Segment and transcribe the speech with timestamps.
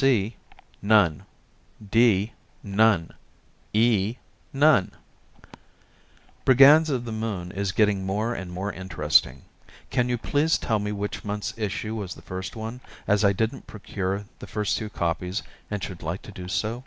[0.00, 0.36] C
[0.80, 1.24] None.
[1.90, 3.14] D None.
[3.74, 4.16] E
[4.52, 4.92] None.
[6.44, 9.42] "Brigands of the Moon" is getting more and more interesting.
[9.90, 13.66] Can you please tell me which month's issue was the first one, as I didn't
[13.66, 16.84] procure the first two copies and should like to do so?